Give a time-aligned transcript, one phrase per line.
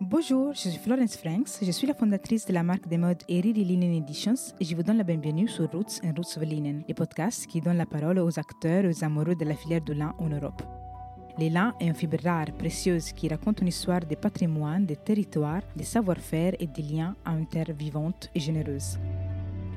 [0.00, 3.64] Bonjour, je suis Florence Franks, je suis la fondatrice de la marque de mode Eriri
[3.64, 6.94] Linen Editions et je vous donne la bienvenue sur Roots and Roots of Linen, les
[6.94, 10.14] podcasts qui donnent la parole aux acteurs et aux amoureux de la filière de lin
[10.18, 10.62] en Europe.
[11.38, 15.62] Les lin est une fibre rare, précieuse, qui raconte une histoire de patrimoine, de territoire,
[15.76, 18.98] de savoir-faire et des liens à une terre vivante et généreuse.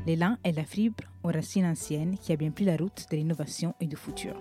[0.06, 3.74] L'élan est la fibre aux racines anciennes qui a bien pris la route de l'innovation
[3.80, 4.36] et du futur.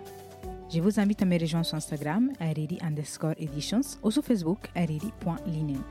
[0.70, 5.82] Je vous invite à me rejoindre sur Instagram, ariri underscore editions, ou sur Facebook, ariri.linen.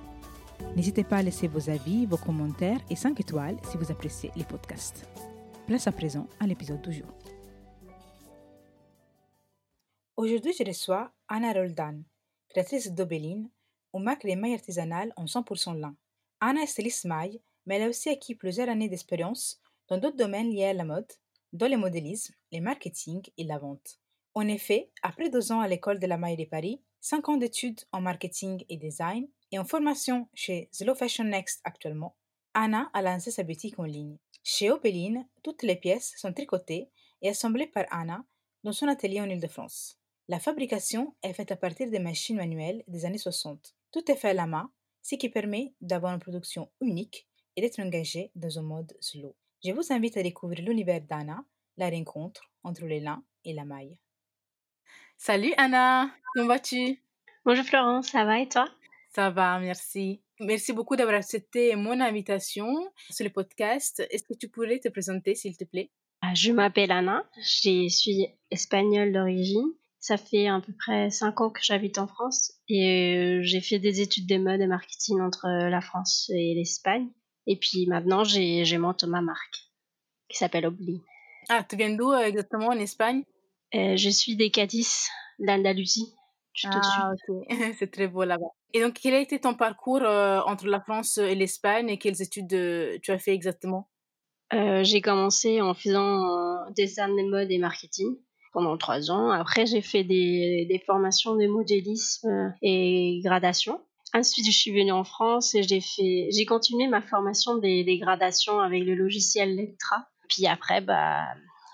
[0.76, 4.44] N'hésitez pas à laisser vos avis, vos commentaires et 5 étoiles si vous appréciez les
[4.44, 5.10] podcasts.
[5.66, 7.08] Place à présent à l'épisode du jour.
[10.16, 12.04] Aujourd'hui, je reçois Anna Roldan,
[12.50, 13.50] créatrice d'Obeline,
[13.94, 15.96] où marque les mailles artisanales en 100% lin.
[16.40, 20.52] Anna est styliste maille, mais elle a aussi acquis plusieurs années d'expérience dans d'autres domaines
[20.52, 21.12] liés à la mode,
[21.52, 24.00] dont le modélisme, le marketing et la vente.
[24.38, 27.82] En effet, après deux ans à l'école de la maille de Paris, cinq ans d'études
[27.92, 32.16] en marketing et design et en formation chez Slow Fashion Next actuellement,
[32.54, 34.20] Anna a lancé sa boutique en ligne.
[34.44, 36.92] Chez Opeline, toutes les pièces sont tricotées
[37.24, 38.24] et assemblées par Anna
[38.64, 39.98] dans son atelier en Ile-de-France.
[40.28, 43.76] La fabrication est faite à partir des machines manuelles des années 60.
[43.92, 47.80] Tout est fait à la main, ce qui permet d'avoir une production unique et d'être
[47.80, 49.36] engagé dans un mode slow.
[49.66, 51.44] Je vous invite à découvrir l'univers d'Anna,
[51.78, 53.98] la rencontre entre les lin et la maille.
[55.18, 57.00] Salut Anna, comment vas-tu?
[57.46, 58.68] Bonjour Florence, ça va et toi?
[59.16, 60.22] Ça va, merci.
[60.40, 62.68] Merci beaucoup d'avoir accepté mon invitation
[63.10, 64.04] sur le podcast.
[64.12, 65.92] Est-ce que tu pourrais te présenter, s'il te plaît?
[66.22, 69.66] Ah, Je m'appelle Anna, je suis espagnole d'origine.
[70.00, 73.80] Ça fait à peu près 5 ans que j'habite en France et euh, j'ai fait
[73.80, 77.08] des études de mode et marketing entre la France et l'Espagne.
[77.48, 79.58] Et puis maintenant, j'ai monté ma marque
[80.30, 81.02] qui s'appelle Obli.
[81.50, 83.24] Ah, tu viens d'où euh, exactement en Espagne?
[83.24, 83.37] euh,
[83.74, 85.08] Je suis des Cadiz,
[85.40, 86.14] d'Andalousie.
[86.66, 87.46] Ah, ok.
[87.80, 88.48] C'est très beau là-bas.
[88.74, 92.22] Et donc, quel a été ton parcours euh, entre la France et l'Espagne et quelles
[92.22, 93.90] études tu as fait exactement?
[94.52, 98.18] J'ai commencé en faisant des arts de mode et marketing
[98.54, 99.30] pendant trois ans.
[99.30, 103.82] Après, j'ai fait des, des formations de modélisme et gradation.
[104.14, 108.00] Ensuite, je suis venue en France et j'ai fait, j'ai continué ma formation des, des,
[108.00, 110.08] gradations avec le logiciel Lectra.
[110.30, 111.26] Puis après, bah,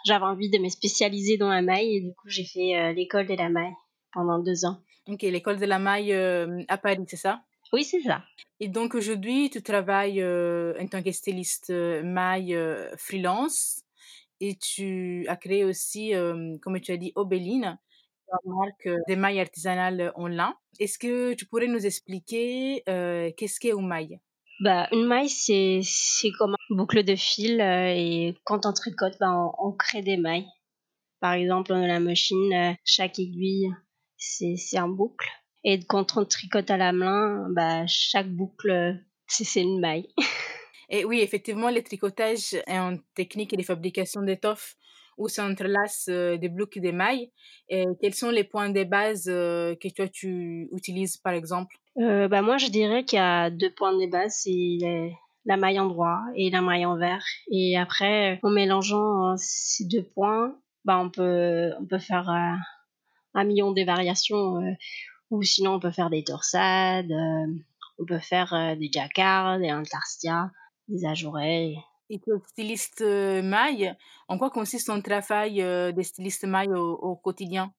[0.06, 3.28] j'avais envie de me spécialiser dans la maille et du coup, j'ai fait euh, l'école
[3.28, 3.74] de la maille
[4.12, 4.78] pendant deux ans.
[5.08, 7.42] Ok, l'école de la maille euh, à Paris, c'est ça?
[7.72, 8.24] Oui, c'est ça.
[8.60, 12.58] Et donc aujourd'hui, tu travailles euh, en tant que styliste maille
[12.98, 13.82] freelance
[14.40, 16.12] et tu as créé aussi,
[16.62, 17.80] comme tu as dit, Obeline
[18.46, 20.56] marque des mailles artisanales en lin.
[20.80, 24.20] Est-ce que tu pourrais nous expliquer qu'est-ce qu'est une maille
[24.60, 29.34] bah, Une maille, c'est, c'est comme une boucle de fil et quand on tricote, bah,
[29.60, 30.48] on, crée des mailles.
[31.20, 33.70] Par exemple, dans la machine, chaque aiguille,
[34.18, 35.30] c'est, c'est boucle.
[35.64, 40.08] Et quand on tricote à la main, bah, chaque boucle, c'est, c'est une maille.
[40.90, 44.76] Et oui, effectivement, le tricotage est une technique de fabrication d'étoffes
[45.18, 47.32] où s'entrelacent euh, des blocs de mailles.
[47.70, 51.76] Et quels sont les points de base euh, que toi tu utilises par exemple?
[51.98, 55.14] Euh, bah Moi je dirais qu'il y a deux points de base, c'est
[55.46, 57.24] la maille en droit et la maille en vert.
[57.52, 63.72] Et après, en mélangeant ces deux points, bah on, peut, on peut faire un million
[63.72, 64.60] de variations.
[65.30, 67.12] ou sinon on peut faire des torsades,
[68.00, 70.50] on peut faire des jacquards, des interstias,
[70.88, 71.76] des ajourets
[72.10, 73.94] et tu es styliste euh, maille.
[74.28, 77.74] En quoi consiste ton travail euh, de styliste maille au, quotidien?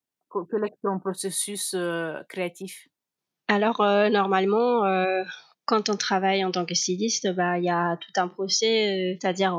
[0.50, 2.88] Quel est ton processus euh, créatif?
[3.48, 3.80] Alors,
[4.10, 4.82] normalement,
[5.66, 9.54] quand on travaille en tant que styliste, bah, il y a tout un procès, c'est-à-dire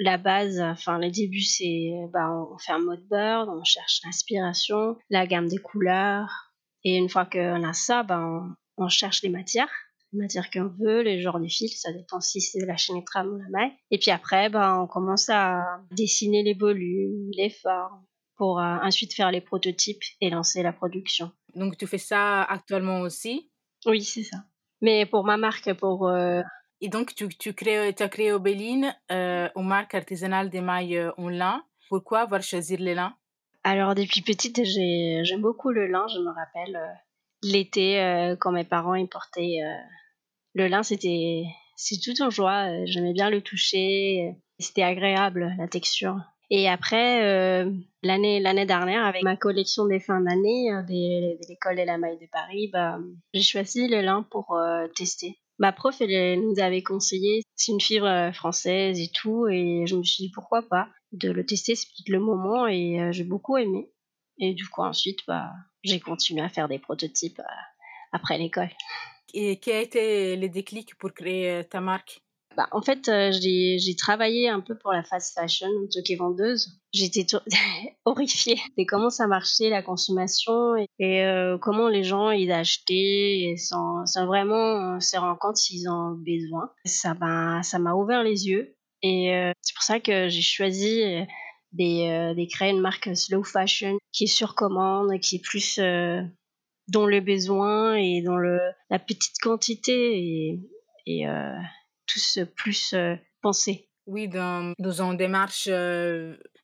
[0.00, 4.96] la base, enfin le début, c'est bah, on fait un mode board, on cherche l'inspiration,
[5.08, 6.52] la gamme des couleurs,
[6.82, 8.42] et une fois qu'on a ça, bah,
[8.76, 9.70] on cherche les matières
[10.12, 13.38] matière qu'on veut, les genres de fils, ça dépend si c'est la chaîne tram ou
[13.38, 13.72] la maille.
[13.90, 18.04] Et puis après, ben, on commence à dessiner les volumes, les formes,
[18.36, 21.30] pour euh, ensuite faire les prototypes et lancer la production.
[21.54, 23.50] Donc tu fais ça actuellement aussi?
[23.86, 24.38] Oui, c'est ça.
[24.80, 26.08] Mais pour ma marque, pour...
[26.08, 26.42] Euh,
[26.80, 30.98] et donc tu, tu, crées, tu as créé Obeline, euh, une marque artisanale des mailles
[30.98, 31.62] euh, en lin.
[31.88, 33.14] Pourquoi avoir choisi le lin
[33.62, 36.78] Alors depuis petite, j'aime beaucoup le lin, je me rappelle.
[37.44, 39.58] L'été, quand mes parents ils portaient
[40.54, 41.44] le lin, c'était
[41.76, 42.70] c'est tout en joie.
[42.70, 44.36] Euh, j'aimais bien le toucher.
[44.58, 46.20] C'était agréable, la texture.
[46.50, 47.70] Et après, euh,
[48.02, 52.18] l'année l'année dernière, avec ma collection des fins d'année euh, de, l'école et la maille
[52.18, 52.98] de Paris, bah,
[53.32, 54.56] j'ai choisi le lin pour
[54.94, 55.38] tester.
[55.58, 60.02] Ma prof, elle, nous avait conseillé, c'est une fibre française et tout, et je me
[60.02, 63.90] suis dit pourquoi pas de le tester, c'est le moment, et j'ai beaucoup aimé.
[64.38, 65.50] Et du coup, ensuite, bah,
[65.82, 67.40] j'ai continué à faire des prototypes
[68.12, 68.70] après l'école.
[69.34, 72.22] Et quel a été le déclic pour créer ta marque?
[72.56, 76.80] Bah, en fait, j'ai travaillé un peu pour la fast fashion en tant vendeuse.
[76.92, 77.26] J'étais
[78.04, 84.26] horrifiée de comment ça marchait, la consommation, et, comment les gens ils achetaient sans, sans
[84.26, 86.70] vraiment se rendre compte s'ils ont besoin.
[86.84, 88.76] Ça m'a ouvert les yeux.
[89.02, 91.02] Et c'est pour ça que j'ai choisi
[91.72, 95.78] de, créer une marque slow fashion qui est sur commande, qui est plus
[96.88, 98.58] dans le besoin et dans le,
[98.90, 100.60] la petite quantité et,
[101.06, 101.26] et
[102.06, 102.94] tous plus
[103.40, 103.88] pensés.
[104.06, 105.68] Oui, dans, dans une démarche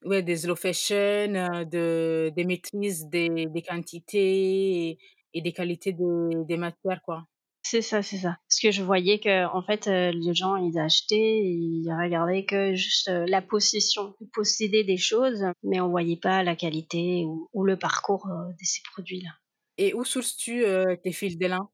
[0.05, 4.99] ouais, des slow fashion, de, des maîtrises des, des quantités
[5.35, 7.25] et, des qualités des matières, quoi.
[7.63, 8.39] C'est ça, c'est ça.
[8.49, 13.09] Parce que je voyais que, en fait, les gens, ils achetaient, ils regardaient que juste
[13.09, 18.65] la possession, posséder des choses, mais on voyait pas la qualité ou, le parcours de
[18.65, 19.31] ces produits-là.
[19.79, 20.65] Et où sources-tu
[21.03, 21.71] tes fils d'élan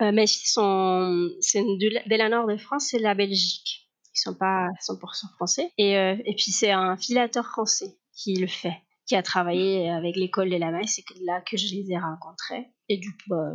[0.00, 3.88] euh, mes filles sont, c'est de, la nord de France et de la Belgique.
[4.14, 5.72] Ils sont pas 100% français.
[5.76, 10.16] Et, euh, et puis c'est un filateur français qui le fait, qui a travaillé avec
[10.16, 10.94] l'école de la messe.
[10.96, 12.68] C'est là que je les ai rencontrés.
[12.88, 13.52] Et du coup, bah,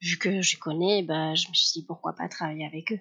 [0.00, 3.00] vu que je connais, bah, je me suis dit pourquoi pas travailler avec eux.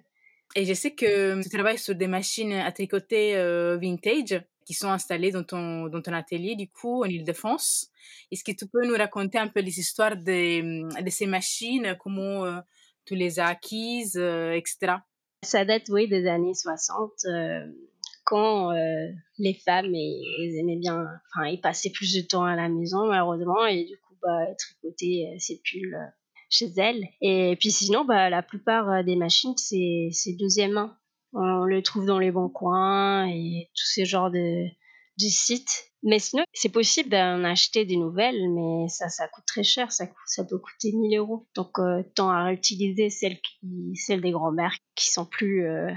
[0.55, 4.89] Et je sais que tu travailles sur des machines à tricoter euh, vintage qui sont
[4.89, 7.89] installées dans ton, dans ton atelier, du coup, en Ile-de-France.
[8.31, 12.45] Est-ce que tu peux nous raconter un peu les histoires de, de ces machines, comment
[12.45, 12.59] euh,
[13.05, 14.95] tu les as acquises, euh, etc.
[15.43, 17.65] Ça date, oui, des années 60, euh,
[18.25, 18.71] quand
[19.37, 21.05] les femmes, elles aimaient bien,
[21.35, 25.35] enfin, ils passaient plus de temps à la maison, malheureusement, et du coup, bah, tricoter
[25.39, 25.97] ces pulls
[26.49, 27.03] chez elles.
[27.21, 30.97] Et puis sinon, bah, la plupart des machines, c'est deuxième main
[31.33, 34.65] on le trouve dans les bons coins et tous ces genres de,
[35.17, 35.91] sites.
[36.03, 39.91] Mais sinon, c'est possible d'en acheter des nouvelles, mais ça, ça coûte très cher.
[39.91, 41.47] Ça, ça peut coûter 1000 euros.
[41.55, 45.91] Donc, euh, tant à réutiliser celles, qui, celles des grands-mères qui sont plus euh,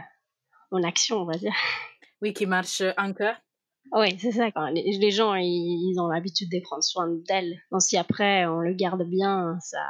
[0.70, 1.54] en action, on va dire.
[2.22, 3.34] Oui, qui marchent encore.
[3.92, 4.50] Oui, c'est ça.
[4.52, 7.60] Quand les, gens, ils, ont l'habitude de prendre soin d'elles.
[7.70, 9.84] Donc, si après, on le garde bien, ça,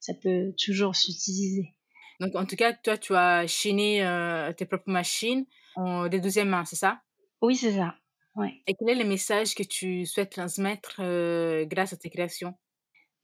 [0.00, 1.75] ça peut toujours s'utiliser.
[2.20, 6.48] Donc, en tout cas, toi, tu as chiné euh, tes propres machines en, des deuxième
[6.48, 7.00] main, c'est ça?
[7.42, 7.94] Oui, c'est ça.
[8.34, 8.62] Ouais.
[8.66, 12.54] Et quel est le message que tu souhaites transmettre euh, grâce à tes créations?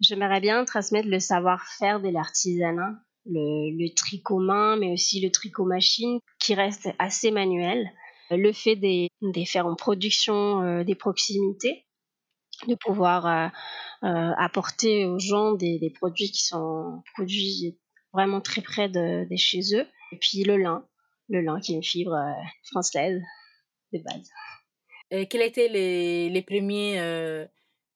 [0.01, 2.95] J'aimerais bien transmettre le savoir-faire de l'artisanat,
[3.27, 7.91] le, le, tricot main, mais aussi le tricot machine, qui reste assez manuel.
[8.31, 11.87] Le fait de, de faire en production euh, des proximités,
[12.67, 13.53] de pouvoir
[14.03, 17.77] apporter aux gens des, des, produits qui sont produits
[18.13, 19.87] vraiment très près de, chez eux.
[20.13, 20.87] Et puis le lin,
[21.29, 23.21] le lin qui est une fibre euh, française
[23.93, 24.29] de base.
[25.11, 27.47] Et quels étaient les, les premiers euh,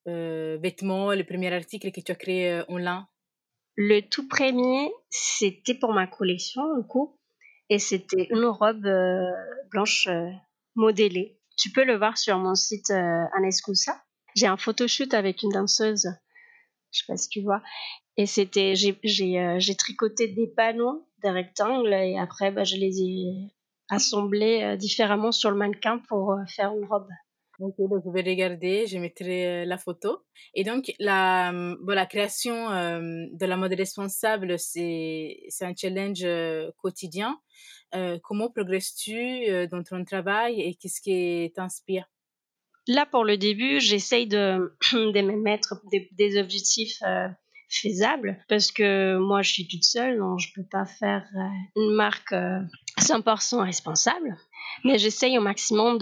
[0.09, 3.09] euh, vêtements, les premiers articles que tu as créés en lin?
[3.77, 7.19] Le tout premier, c'était pour ma collection, du coup,
[7.69, 8.89] et c'était une robe
[9.71, 10.09] blanche
[10.75, 11.39] modélée.
[11.59, 14.03] Tu peux le voir sur mon site Anescusa.
[14.35, 16.09] J'ai un photoshoot avec une danseuse
[16.97, 17.63] je sais pas si tu vois.
[18.17, 18.99] Et c'était, j'ai,
[19.39, 23.53] euh, j'ai, tricoté des panneaux, des rectangles, et après, bah, je les ai
[23.91, 27.09] assemblés euh, différemment sur le mannequin pour euh, faire une robe.
[27.59, 30.19] Ok, donc je vais regarder, je mettrai la photo.
[30.55, 36.27] Et donc, la, bon, la création de la mode responsable, c'est, c'est un challenge
[36.77, 37.41] quotidien.
[38.25, 42.05] comment progresses-tu dans ton travail et qu'est-ce qui t'inspire?
[42.89, 47.01] Là, pour le début, j'essaye de, de me mettre des, des objectifs
[47.81, 51.95] faisable parce que moi je suis toute seule donc je peux pas faire euh, une
[51.95, 54.37] marque 100% euh, responsable
[54.85, 55.99] mais j'essaye au maximum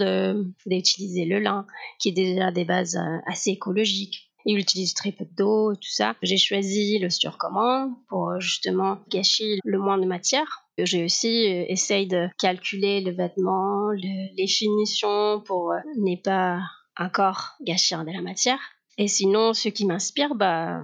[0.65, 1.65] d'utiliser le lin
[1.99, 6.15] qui est déjà des bases euh, assez écologiques il utilise très peu d'eau tout ça.
[6.21, 10.67] J'ai choisi le surcommande pour justement gâcher le moins de matière.
[10.77, 16.59] J'ai aussi essayé de calculer le vêtement, les finitions pour ne pas
[16.95, 18.59] encore gâcher de la matière.
[18.97, 20.81] Et sinon, ce qui m'inspire, bah,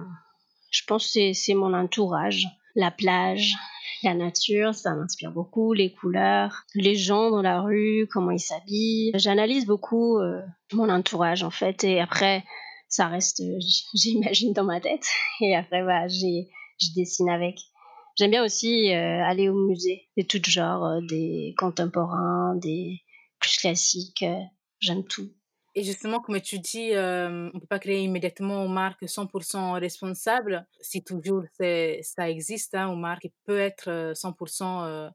[0.72, 3.54] je pense que c'est mon entourage, la plage,
[4.02, 9.12] la nature, ça m'inspire beaucoup, les couleurs, les gens dans la rue, comment ils s'habillent.
[9.14, 10.40] J'analyse beaucoup euh,
[10.72, 12.42] mon entourage en fait et après
[12.88, 13.42] ça reste,
[13.94, 15.06] j'imagine dans ma tête
[15.40, 17.58] et après bah, je dessine avec.
[18.16, 23.00] J'aime bien aussi euh, aller au musée de tout genre, euh, des contemporains, des
[23.38, 24.24] plus classiques.
[24.80, 25.30] J'aime tout.
[25.74, 29.80] Et justement, comme tu dis, euh, on ne peut pas créer immédiatement une marque 100%
[29.80, 30.66] responsable.
[30.80, 35.08] Si toujours ça existe, hein, une marque peut être 100% euh,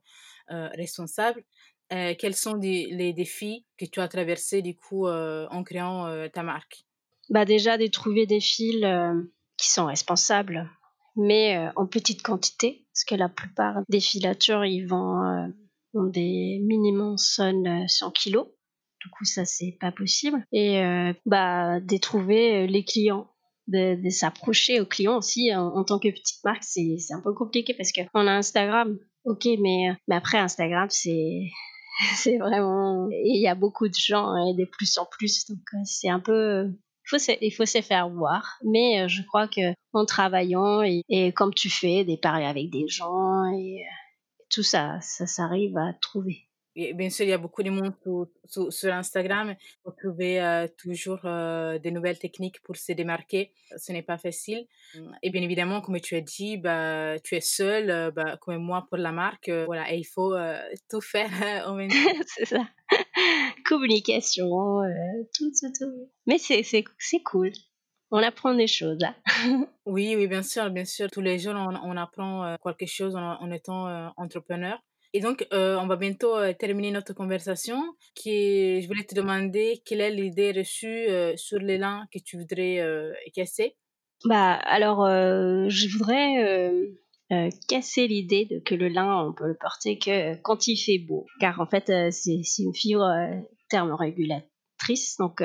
[0.50, 1.44] euh, responsable.
[1.90, 6.84] quels sont les défis que tu as traversés du coup en créant ta marque?
[7.30, 8.84] Bah Déjà, de trouver des fils
[9.56, 10.68] qui sont responsables.
[11.16, 15.52] mais en petite quantité, parce que la plupart des filatures, ils vont
[15.94, 18.46] ont des minimum son 100 kilos.
[19.00, 20.44] Du coup, ça, c'est pas possible.
[20.52, 20.80] Et
[21.26, 23.28] bah, de trouver les clients
[23.68, 27.92] de, s'approcher aux clients aussi en, tant que petite marque, c'est un peu compliqué parce
[27.92, 31.48] qu'on a Instagram, ok, mais, mais après Instagram, c'est
[32.16, 35.46] c'est vraiment il y a beaucoup de gens et de plus en plus.
[35.48, 36.70] Donc euh, c'est un peu
[37.10, 38.58] il faut, se, faire voir.
[38.64, 42.86] Mais euh, je crois que en travaillant et, comme tu fais des paris avec des
[42.88, 43.92] gens et euh,
[44.50, 46.47] tout ça ça s'arrive à trouver
[46.94, 47.92] bien sûr, il y a beaucoup de monde
[48.46, 53.52] sur, sur, Instagram pour trouver euh, toujours euh, des nouvelles techniques pour se démarquer.
[53.76, 54.66] Ce n'est pas facile.
[55.22, 58.86] Et bien évidemment, comme tu as dit, bah, tu es seul, euh, bah, comme moi
[58.88, 59.50] pour la marque.
[59.66, 60.34] voilà, et il faut
[60.88, 61.30] tout faire
[61.66, 61.96] en même temps.
[62.26, 62.68] c'est ça.
[63.66, 64.48] Communication,
[65.36, 66.10] tout, tout, tout.
[66.26, 67.52] Mais c'est, c'est, c'est cool.
[68.10, 68.98] On apprend des choses.
[69.04, 69.68] Hein.
[69.84, 71.10] oui, oui, bien sûr, bien sûr.
[71.10, 74.80] Tous les jours, on, on apprend quelque chose en, en étant entrepreneur.
[75.14, 77.82] Et donc, euh, on va bientôt euh, terminer notre conversation.
[78.14, 82.84] Qui, je voulais te demander quelle est l'idée reçue euh, sur l'élan que tu voudrais
[83.34, 83.76] casser?
[84.24, 86.66] Bah, alors, je voudrais
[87.68, 91.24] casser l'idée que le lin, on peut le porter que quand il fait beau.
[91.40, 93.08] Car en fait, c'est une fibre
[93.70, 95.16] thermorégulatrice.
[95.18, 95.42] Donc,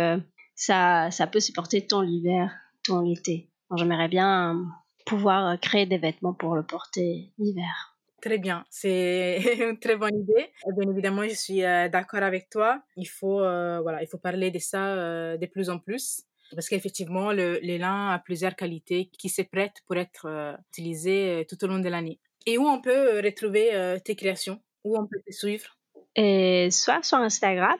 [0.56, 2.52] ça, ça peut se porter tant l'hiver,
[2.84, 3.52] tant l'été.
[3.78, 4.66] J'aimerais bien
[5.06, 7.93] pouvoir créer des vêtements pour le porter l'hiver.
[8.24, 9.38] Très bien, c'est
[9.70, 10.48] une très bonne idée.
[10.78, 12.82] Bien évidemment, je suis euh, d'accord avec toi.
[12.96, 16.24] Il faut, euh, voilà, il faut parler de ça euh, de plus en plus.
[16.56, 21.80] Parce qu'effectivement, l'élan a plusieurs qualités qui se prêtent pour être utilisées tout au long
[21.80, 22.20] de l'année.
[22.46, 24.62] Et où on peut retrouver tes créations?
[24.84, 25.76] Où on peut te suivre?
[26.16, 27.80] Et Soit sur Instagram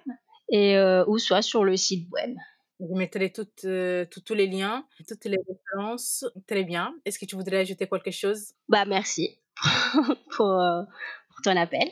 [0.50, 2.36] et, ou soit sur le site web.
[2.80, 3.68] Je mettrai toutes,
[4.26, 6.26] tous les liens, toutes les références.
[6.48, 6.96] Très bien.
[7.06, 8.54] Est-ce que tu voudrais ajouter quelque chose?
[8.68, 9.38] Bah merci.
[10.36, 10.84] pour, euh,
[11.30, 11.90] pour, ton appel.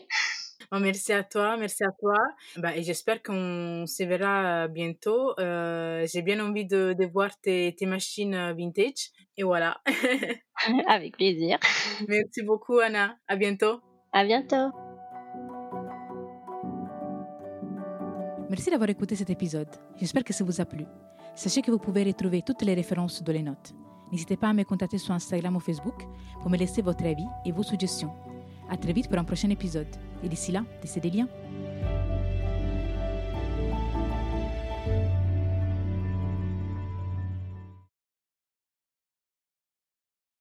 [0.72, 2.18] merci à toi, merci à toi.
[2.58, 5.34] Bah, et j'espère qu'on se verra bientôt.
[5.39, 9.12] Euh, j'ai bien envie de, de voir tes, tes, machines vintage.
[9.38, 9.82] Et voilà.
[10.88, 11.58] Avec plaisir.
[12.08, 13.18] Merci beaucoup, Anna.
[13.27, 13.82] À bientôt.
[14.13, 14.72] À bientôt.
[18.50, 19.70] Merci d'avoir écouté cet épisode.
[19.98, 20.86] J'espère que ça vous a plu.
[21.36, 23.74] Sachez que vous pouvez retrouver toutes les références dans les notes.
[24.12, 26.06] N'hésitez pas à me contacter sur Instagram ou Facebook
[26.41, 28.12] pour me laisser votre avis et vos suggestions.
[28.70, 29.88] À très vite pour un prochain épisode.
[30.24, 31.27] Et d'ici là, laissez des liens.